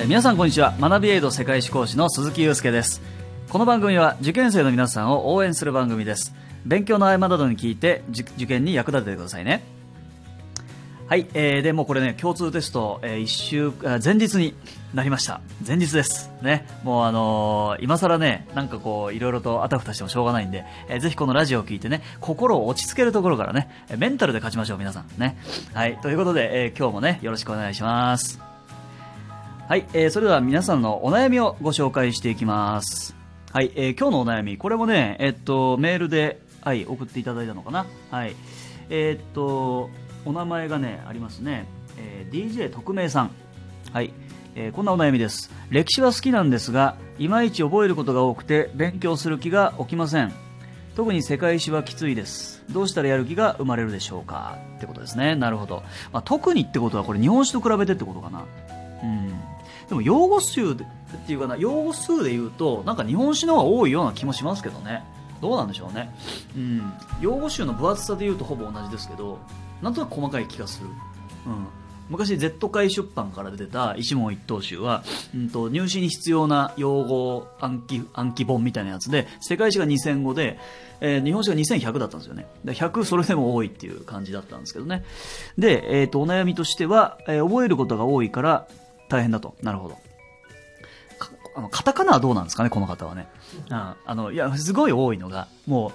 [0.00, 0.74] え皆さんこんにちは。
[0.80, 3.02] 学びエイド世界史講師の鈴木祐介です。
[3.50, 6.34] この番組は受験生の皆さんを応援する番組です。
[6.64, 9.62] 勉強の合間などに聞いて受験に役立ててくださいね。
[11.06, 14.54] はい、えー、でもこれね共通テスト、えー、一週前日に
[14.94, 15.42] なりました。
[15.66, 16.30] 前日です。
[16.40, 16.66] ね。
[16.82, 25.06] もうあのー今更ねなんかこういろいろとあたふたしてもしょうがないんで、えーぜひこのラジオを聞いてね心を落ち着けるところからねメンタルで勝ちましょう皆さん。
[25.18, 25.36] ね。
[25.74, 28.49] はいということで、えー今日もねよろしくお願いします。
[29.70, 33.14] はい、えーそれでは皆さんのお悩みをご紹介していきます。
[33.52, 37.86] はい、えー今日のお悩み、これもね、えっと、メールで、はい、送っていただいたのかな。
[38.10, 38.34] はい。
[38.88, 39.88] えーっと、
[40.24, 41.66] お名前がね、ありますね。
[41.98, 43.30] えー DJ 特命さん。
[43.92, 44.12] はい。
[44.56, 45.52] えーこんなお悩みです。
[45.70, 50.32] 歴史は好きなんですが、いまいち覚えることが多くて、勉強する気が起きません。
[50.96, 52.64] 特に世界史はきついです。
[52.70, 55.36] どうしたらやる気が生まれるでしょうかってことですね。
[55.36, 55.84] なるほど。
[56.12, 58.44] まあ、特にってことは、これ日本史と比べてってことかな。
[59.04, 59.39] うん。
[59.90, 65.04] でも用語数でっていうかな用語数で言うとなんか日本史の方が多いような気もしますけどね。
[65.40, 66.14] どうなんでしょうね、
[66.54, 69.38] うん、用語集の分厚さで言うとほぼ同じですけど
[69.80, 70.88] なんとなく細かい気がする、
[71.46, 71.66] うん、
[72.10, 75.02] 昔 Z 会出版から出てた一問一答集は、
[75.34, 80.58] うん、と入試に必要な用語暗記暗記本みたいなやつで世界史が2000語で、
[81.00, 82.46] えー日本史が2100だったんですよね。
[82.64, 85.04] で100それでも多いっていう感じだったんですけどね。
[85.56, 88.66] で、えー、とお悩みとしては、えー覚えることが多いから
[89.10, 89.98] 大変だとなるほど
[91.54, 93.28] あのカタカナはどうなんですかね、この方はね。
[93.68, 95.92] うんあのいやすごい多いのが、もう、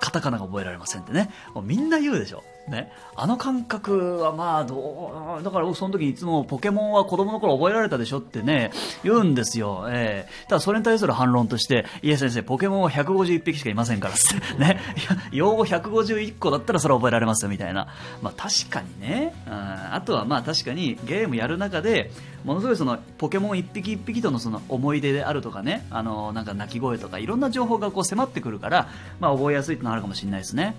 [0.00, 1.30] カタカナが覚えられませんってね。
[1.54, 2.42] もうみんな言うでしょ。
[2.68, 2.92] ね。
[3.16, 8.70] あの感覚はまあ、どう、だから僕その時いつもポケモンは子供の頃覚えられたでしょってね、
[9.02, 9.86] 言うんですよ。
[9.88, 14.58] ええただそれに対する反論として、いや先生、ポケモンは151匹しかいませんからって。
[14.58, 14.80] ね。
[15.32, 17.88] 用語151個だったらそれは覚えられますよみたいな。
[18.22, 19.34] まあ確かにね。
[19.46, 22.10] うんあとはまあ確かにゲームやる中で、
[22.44, 28.88] ものすごいそのポケモン一匹一匹とのその思い出であるとかね、あのなんか鳴き声とかいろんな情報がこう迫ってくるから、
[29.20, 30.74] まあ覚えやすいってのはあるかもしれないですね。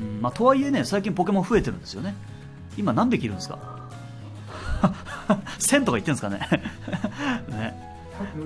[0.00, 2.14] うんまあとはいえね、最近ポケモン増えてるんですよね。
[2.76, 3.58] 今何匹いるんですか
[5.58, 6.48] ?1000 とか言ってるんですかね？
[7.48, 7.92] ね。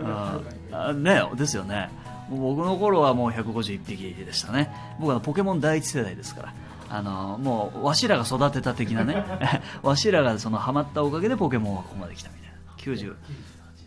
[0.03, 0.41] あ
[0.73, 1.91] あねですよね。
[2.31, 4.71] 僕の頃はもう151匹でしたね。
[4.99, 6.53] 僕はポケモン第一世代ですから。
[6.89, 9.25] あのもうわしらが育てた的なね
[9.83, 13.15] わしらがそのハマったおかげでポケモンはここまで来たみたいな90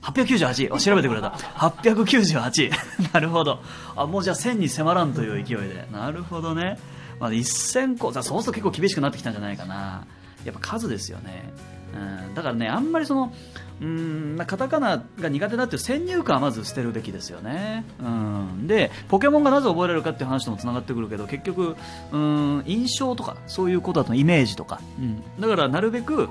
[0.02, 2.72] 898調べてくれた898
[3.14, 3.62] なるほど
[3.96, 6.78] あもうじゃあ1000に迫らんという勢いでなるほどね、
[7.20, 10.06] まあ、1000個そうすると結構厳しくなってきたんじゃないかな。
[10.46, 11.52] やっぱ数ですよね、
[11.94, 13.34] うん、だからねあんまりその
[13.82, 21.78] うんカタカナが苦手だっていう先入観はまず捨てるべきですよね、うん、でポケモンがなぜ覚えられるかっていう話ともつながってくるけど結局
[22.12, 26.30] うん印象とかそういうことだとイメージとか、うん、だからなるべく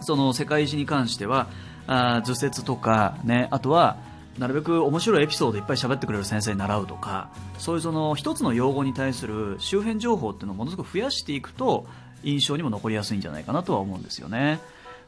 [0.00, 1.48] その世界史に関しては
[1.86, 3.96] あ図説とか、ね、あとは
[4.38, 11.86] なるべく面白いエピソードいっぱい喋ってくれる先生に習うとかそういうその一つの用語に対する周辺情報っていうのをものすごく増やしていくと
[12.22, 14.60] 印象にも残りやすいんじゃないかなとは思うんですよね。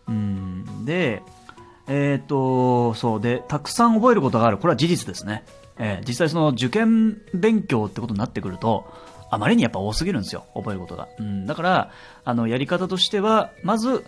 [0.08, 1.22] うんで
[1.88, 4.58] えっ、と、そうで、たくさん覚えることがある。
[4.58, 5.42] これは事実ですね。
[5.78, 8.92] えー実際その受験勉強ってことになってくると、
[9.30, 10.44] あまりにやっぱ多すぎるんですよ。
[10.54, 11.08] 覚えることが。
[11.18, 11.90] うん、だから、
[12.24, 14.04] あの、やり方としては、まず、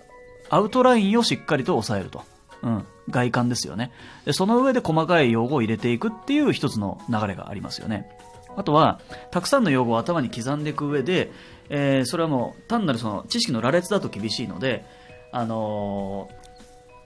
[0.50, 2.22] アウトラインをしっかりと抑えると。
[2.62, 3.92] うん、外観ですよね。
[4.24, 8.08] で、その上で細かい用語を入れていくっていう一つの流れがありますよね。
[8.56, 9.00] あとは、
[9.30, 11.30] たくさんの用語を頭に刻んでいく上で、
[11.68, 14.84] えーそれはもう単なるその知識の羅列だと厳しいので、
[15.32, 16.40] あのー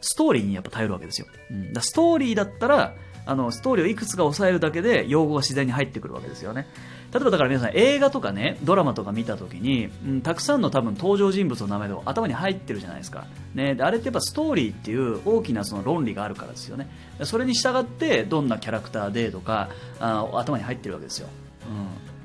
[0.06, 1.26] ストーリーにやっぱ頼るわけですよ。
[1.50, 2.94] うん、だストーリーだったら、
[3.26, 6.66] あの、ストーリーをいくつか抑えるだけで用語が自然に入ってくるわけですよね。
[7.12, 13.26] 例えばだから皆さん映画とかね、ドラマとか見た時に、うん、たくさんの多分登場人物の名前が頭に入ってるじゃないですか。
[13.54, 16.88] ね、であれってやっぱストーリーっていう大きなその論理があるからですよね。
[17.22, 19.68] それに従ってどんなキャラクターでとか、
[20.00, 21.28] あ頭に入ってるわけですよ。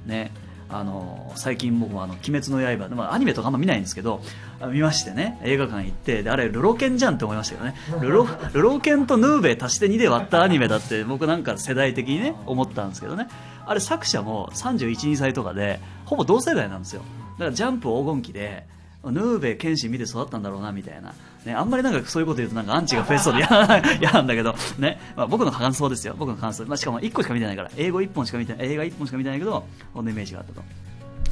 [0.05, 0.11] うん。
[0.11, 0.31] ね。
[0.71, 4.21] あの最近僕もあの「鬼滅の刃」まあ、アニメとかあんま見ないんですけど
[4.59, 7.75] あ見ましてね映画館行ってであれルロケンじゃんって思いましたけどね。
[8.01, 13.27] ル ロルロケンとヌーベ足して2で割ったアニメだって僕なんか世代的にね思ったんですけどね。
[13.65, 17.01] あれ作者も312歳とかでほぼ同世代なんですよ。
[17.33, 18.65] だからジャンプ黄金期で
[19.03, 21.13] ヌーベ剣心見て育ったんだろうなみたいな、
[21.45, 26.15] ね、あんまりなんかそういうこと言うとなんかアンチが増えそうで嫌嫌なんだけど、ねまあ、僕の感想ですよ。
[26.17, 27.71] 僕の感想、まあ、しかも1個しか見てないから。
[27.77, 28.71] 英語1本しか見てない。
[28.71, 30.61] 映画1本しか見てないけどこのイメージがあったと。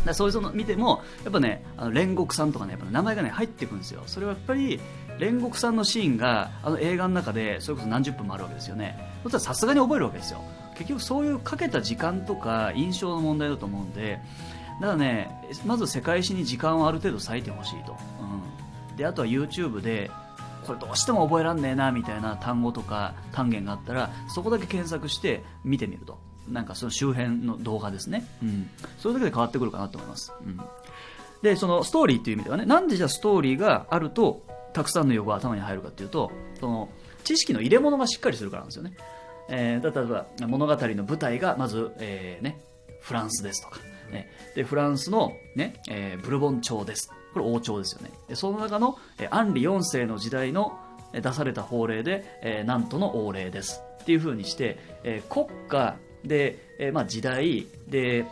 [0.06, 4.04] だそういうその見てもやっぱねあの煉獄さんとかねやっぱ名前がね入ってくるんですよ。
[4.06, 4.80] それはやっぱり
[5.20, 8.98] 煉獄さんのシーンがあの映画の中でそれこそ何十分もあるわけですよね。
[9.24, 10.42] そしたらさすがに覚えるわけですよ。
[10.78, 14.20] 結局そういうかけた時間とか印象の問題だと思うんで
[14.80, 15.30] だからね
[15.66, 18.17] まず世界史に時間をある程度割いてほしいと、うん、
[18.98, 20.12] であとは YouTube で
[20.66, 26.20] これどうしても覚えらんねえなみたいな単語とか単元があったらそこだけ検索して見てみると。
[26.50, 30.62] なんかその周辺の動画ですね、うん、それだけで変わってくるかなと思います、うん、
[31.42, 36.90] でそのストーリーっていう意味ではねなんでじゃあストーリーがあるとたくさんの用語が頭に入るかっていうとその
[37.24, 38.94] 知識の入れ物がしっかりするからなんですよね、
[39.50, 42.62] えー、例えば物語の舞台がまず、えーね、
[43.02, 43.80] フランスですとか、
[44.12, 47.12] ね、でフランスの、ねえー、ブルボン朝です。
[47.34, 48.12] これ王朝ですよね。
[48.28, 50.80] でその中の、えー、アンリ4世の時代の
[51.14, 53.82] 出された法令で、え、なんとの王令です。
[54.02, 58.26] っていうふうにして、え、国家で、えまあ、時代で、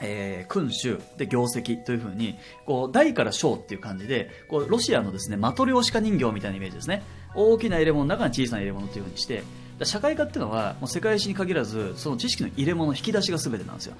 [0.00, 7.02] えー、君主で業績というふうにこう大から小っていう感じでこうロシアのですねマトリョーシカ人形みたいなイメージですね。
[7.34, 9.42] 大きな入れ物の中に小さな入れ物というふうにして
[9.84, 13.94] 社会科っていうのはもう世界史に限らずその知識の入れ物引き出しが全てなんですよ。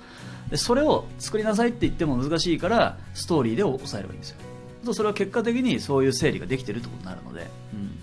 [0.50, 4.38] でそれを作りなさいって言っても難しいからストーリーで抑えればいいんですよ。
[4.92, 7.98] それは結果的にそういう整理ができてるってことになるので、うん、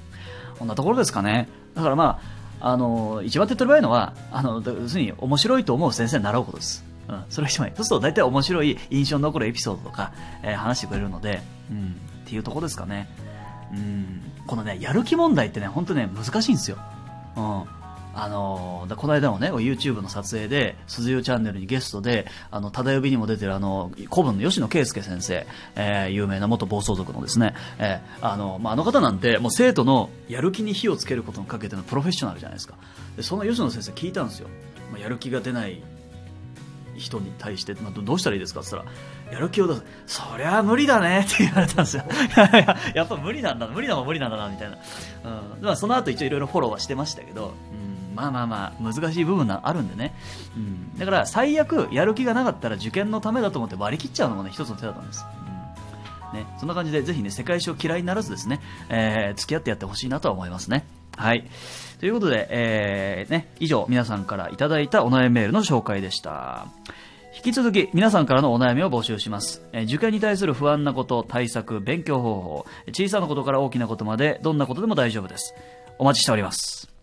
[0.59, 1.49] こんなところですかね。
[1.73, 2.19] だからま
[2.59, 6.85] ああの一番手っ取り早いのはあの要するに面白いと思う先生に習うことです。
[7.07, 7.75] うん、それが一番いい。
[7.75, 10.13] そうすると大体面白い印象に残るエピソードとか、
[10.43, 13.07] えー、話してくれるので、うん、っていうところですかね。
[13.71, 16.77] うん、このね、やる気問題ってね、本当ね、難しいんですよ。
[17.35, 17.63] うん。
[18.17, 25.45] あのー、この間もね、YouTube の撮影で、鈴湯チャンネルにゲストで、あの、ただ呼びにも出てるあの、古文の吉野圭介先生、
[25.75, 32.75] えー、有名な元暴走族のですね、えー、あの、まあ、あの方なんて、もう生徒のやる気に火をつけることにかけてのプロフェッショナルじゃないですか。
[33.17, 34.47] で、その吉野先生聞いたんですよ。
[34.93, 35.83] まあ、やる気が出ない
[36.97, 38.91] 人に対して、まあ、どうしたらいいですかって言った
[39.31, 39.83] ら、やる気を出す。
[40.07, 42.03] そりゃ無理だね って言われたんですよ。
[42.93, 44.77] やっぱ無理なんだ、無理なも無理なんだな、みたいな。
[45.23, 45.29] う
[45.61, 45.63] ん。
[45.63, 50.13] まあ、その後一応いろいろフォローはしてましたけど、うん、まあまあまあ、難しい部分があるんでね。
[50.55, 50.97] うん。
[50.97, 55.25] だから、最悪、やる気がなかったら受験のためだと思って割り切っちゃうのもね、一つの手だったんです。
[56.33, 56.39] うん。
[56.39, 60.85] ね、そんな感じで、ぜひね、世界史を嫌いにならずですね、えー、付き合ってやってほしいなとは思いますね。
[61.17, 61.45] はい。
[61.99, 66.67] ということで、えー、ね、以上、皆さんからいただいたお悩みメールの紹介でした。
[67.35, 69.61] 引き続き皆さんからのお悩みを募集します。
[69.73, 75.53] え受験に対する不安なこと、対策、勉強方法、小さなことから大きなことまで、どんなことでも大丈夫です。
[75.99, 76.94] お待ちしております。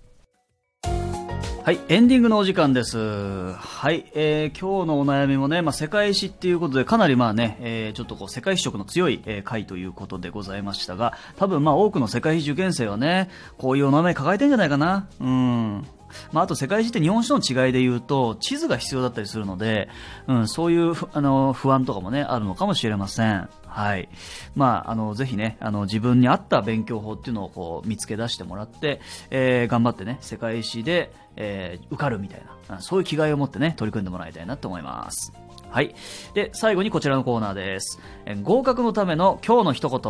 [1.64, 2.98] はい、エンディングのお時間です。
[2.98, 15.06] はい、えー、今日のお悩みもね、まあ、世界史っていうことで、かなりまあね、えー、ちょっとこう、世界史色の強い、えー、回ということでございましたが、多分まあ、多くの世界史受験生はね、こういうお名前抱えてんじゃないかな。
[15.20, 15.86] うん。
[16.32, 19.88] まあ、あと世界史って日本史の違いで言うと、地図が必要だったりするので、
[20.26, 23.48] うん、そういうあの不安とかもね、あるのかもしれません。
[23.66, 24.08] はい。
[24.54, 29.00] まあ、あの、ぜひね、あの、自分に合った勉強法っていうのをこう、見つけ出してもらって、
[29.30, 35.32] えー、頑張ってね、世界史で、えー、受かるみたいな、そういう気概を持ってね、取り組んでもらいたいなと思います。
[35.70, 35.94] はい。
[36.34, 37.98] で、最後にこちらのコーナーです。
[38.26, 40.00] えー、合格のための今日の一言。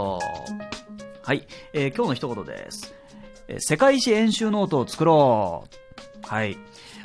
[1.22, 1.46] はい。
[1.72, 2.94] えー、今日の一言です。
[3.46, 5.81] えー、世界史演習ノートを作ろう。
[6.32, 6.56] はい。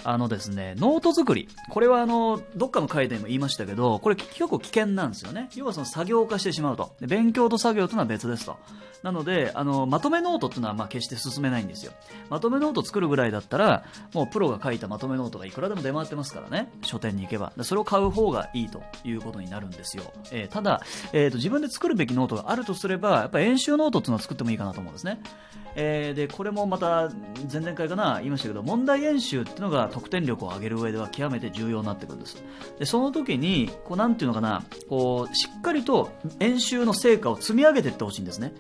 [0.09, 1.49] あのですね、ノート作り。
[1.69, 5.49] これはあの、どっかの回でも言いましたけど、これ結構危険なんですよね。
[5.53, 6.95] 要はその作業化してしまうと。
[7.01, 8.55] 勉強と作業というのは別ですと。
[9.03, 11.91] なので、あの、まとめノートっていうのはまあ決して勧めないんですよ。
[12.29, 13.83] まとめノート作るぐらいだったら、
[14.13, 16.71] もうプロが書いたまとめノートがいくらでも出回ってますからね。
[16.83, 17.51] 書店に行けば。
[17.61, 20.03] それを買う方がいいということになるんですよ。
[20.31, 20.81] えー、ただ、
[21.11, 25.19] えっ、ー、と、自分で作るべきノートがあるとすれば、やっぱ演習ノートっていうのを作ってもいいかなと思うんですね。
[25.79, 27.09] えー、で、これもまた、
[27.51, 32.43] 前々回かな、言いましたけど、問題演習っていうのが得点力を上げる上では極めて重要になってくるんです。
[32.79, 38.53] で、その時に、こう、なんていうのかな、こう、しっかりと演習の成果を積み上げていってほしいんですね。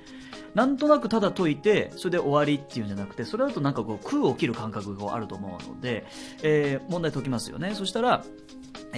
[0.55, 6.05] なんとなくただ解いて、それで終わりっていうんじゃなくて、それだとなんかこう、空を切る感覚があると思うので、
[6.41, 7.75] えー、問題解きますよね。
[7.75, 8.23] そしたら、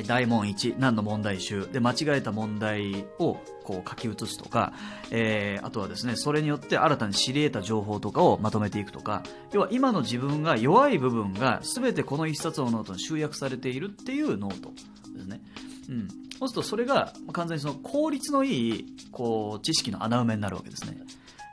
[0.03, 4.73] 大問1、何の問題集で間違えた問題をこう書き写すとか、
[5.11, 14.71] えー、あとはですね、それによって新たに知り得た情報とかをまとめていくとか、要は今の自分が弱い部分が全てこの一冊のノートに集約されているっていうノート
[15.15, 15.41] ですね。
[15.89, 16.07] うん。
[16.39, 20.97] そうするとそれが完全にその効率のいいこう知識の穴埋めになるわけですね。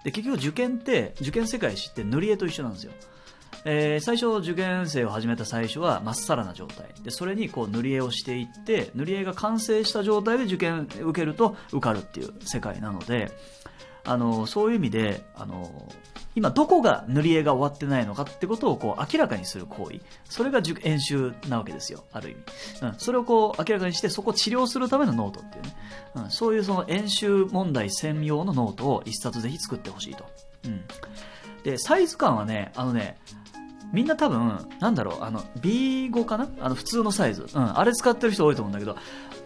[0.04, 2.92] で、結局受験って、受験世界史って塗り絵と一緒なんですよ。
[3.64, 6.86] えー、最初受験生を始めた最初はまっさらな状態。
[7.02, 13.32] でそれにこう塗り絵をしていって塗り絵が完成した状態で受験受けると受かるっていう世界なので
[14.04, 15.92] あのそういう意味であの
[16.36, 20.00] 今どこが塗り絵が終わってないのかってことをこう明らかにする行為。
[20.28, 25.76] それが演習なわけですよある意味、うん、それをこう明らかにしてそこを治療するためのノートっていうね、
[26.16, 30.26] うん、そういうその演習問題専用のノートを一冊ぜひ作ってほしいと、
[30.66, 30.84] うん、
[31.66, 33.18] でサイズ感はねあのね
[33.92, 36.48] みんな多分、なんだろう、あの、B5 かな？
[36.60, 37.46] あの、普通のサイズ。
[37.54, 38.96] うん、あれ使ってる人多いと思うんだけど、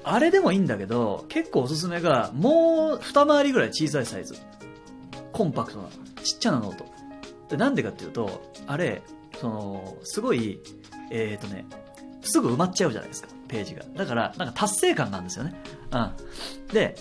[0.03, 4.35] あれでもいいんだけど、結構おすすめが、もう二回りぐらい小さいサイズ。
[5.33, 5.89] コンパクトな。
[6.23, 6.87] ちっちゃなノート。
[7.51, 9.03] でなんでかっていうと、あれ、
[9.39, 10.59] その、すごい、
[11.11, 11.67] えっ、とね、
[12.23, 13.85] すぐ埋まっちゃうじゃないですか、ページが。
[13.95, 15.55] だから、なんか達成感があるんですよね。
[15.93, 16.13] うん。
[16.73, 16.97] で、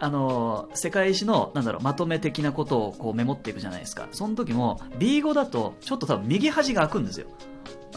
[0.00, 4.08] あの世界史の、なんだろう、まとめ的なことをこうメモっていくじゃないですか。
[4.12, 7.26] その時も、B5 だと、ちょっと多分右端が開くんですよ。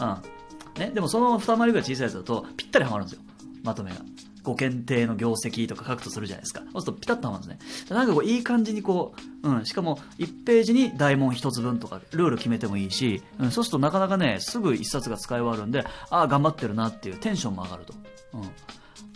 [0.00, 0.80] うん。
[0.80, 3.22] ね、でもその二回りぐらい小さいやつだと、ぴったりはまるんですよ。
[3.62, 3.96] まとめが。
[4.44, 6.62] ご検定の業績とか書くとするじゃないですか。
[6.72, 7.94] そうするとピタッとはまるんですね。
[7.94, 17.94] なんかこう、いい感じにこう、うん、しかも、1ページに大問1つ分とか、ルール決めてもいいし、うん、そうするとなかなかね、すぐ1冊が使い終わるんで、ああ、頑張ってるなっていうテンションも上がると。
[18.34, 18.50] うん。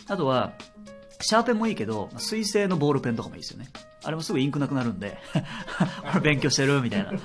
[0.07, 0.53] あとは、
[1.23, 3.67] シャーペンもいいけど、水性のボールペンとかもいいですよね。
[4.03, 5.17] あれもすぐインクなくなるんで、
[6.11, 7.11] これ勉強してるみたいな。
[7.11, 7.17] うん、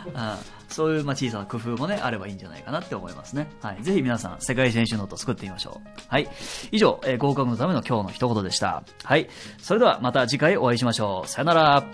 [0.69, 3.50] そういうまあ小さな工夫もね、あればいいんじゃないかなって思いますね。
[3.61, 3.83] はい。
[3.83, 5.88] ぜひ皆さん、世界史演習ノート作ってみましょう。
[6.07, 6.28] はい。
[6.71, 8.85] 以上、えー合格のための今日の一言でした。
[9.02, 9.28] はい。
[9.59, 11.28] それではまた次回お会いしましょう。
[11.28, 11.85] さよなら。